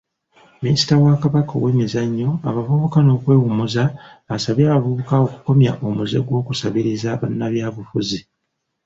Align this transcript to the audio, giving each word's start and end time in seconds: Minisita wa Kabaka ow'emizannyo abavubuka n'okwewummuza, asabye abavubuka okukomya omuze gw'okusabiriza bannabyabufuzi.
Minisita 0.63 0.93
wa 1.03 1.13
Kabaka 1.21 1.51
ow'emizannyo 1.59 2.29
abavubuka 2.49 2.97
n'okwewummuza, 3.03 3.83
asabye 4.35 4.63
abavubuka 4.67 5.13
okukomya 5.25 5.71
omuze 5.87 6.17
gw'okusabiriza 6.27 7.09
bannabyabufuzi. 7.21 8.19